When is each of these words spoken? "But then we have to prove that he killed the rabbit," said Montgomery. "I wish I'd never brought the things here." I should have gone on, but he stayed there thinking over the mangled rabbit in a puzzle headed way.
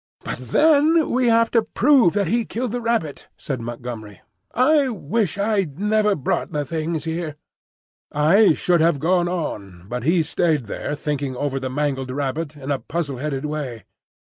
"But 0.23 0.39
then 0.39 1.11
we 1.11 1.27
have 1.27 1.51
to 1.51 1.61
prove 1.61 2.13
that 2.13 2.25
he 2.25 2.43
killed 2.43 2.71
the 2.71 2.81
rabbit," 2.81 3.27
said 3.37 3.61
Montgomery. 3.61 4.21
"I 4.51 4.87
wish 4.89 5.37
I'd 5.37 5.77
never 5.79 6.15
brought 6.15 6.51
the 6.51 6.65
things 6.65 7.03
here." 7.03 7.35
I 8.11 8.55
should 8.55 8.81
have 8.81 8.97
gone 8.99 9.29
on, 9.29 9.85
but 9.87 10.01
he 10.01 10.23
stayed 10.23 10.65
there 10.65 10.95
thinking 10.95 11.35
over 11.35 11.59
the 11.59 11.69
mangled 11.69 12.09
rabbit 12.09 12.57
in 12.57 12.71
a 12.71 12.79
puzzle 12.79 13.17
headed 13.17 13.45
way. 13.45 13.83